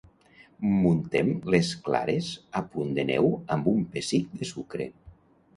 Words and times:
Muntem 0.85 1.29
les 1.55 1.69
clares 1.89 2.31
a 2.63 2.63
punt 2.73 2.97
de 2.99 3.05
neu 3.13 3.31
amb 3.57 3.71
un 3.75 3.87
pessic 3.97 4.37
de 4.41 4.53
sucre. 4.55 4.93